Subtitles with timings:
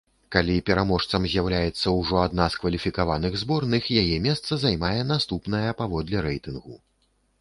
[0.35, 6.75] Калі пераможцам з'яўляецца ўжо адна з кваліфікаваных зборных, яе месца займае наступная паводле рэйтынгу.